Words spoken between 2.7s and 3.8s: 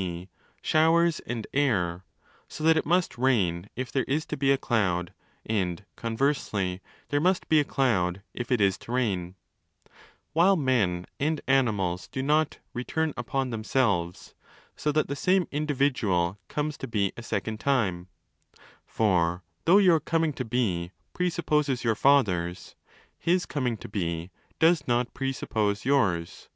it must rain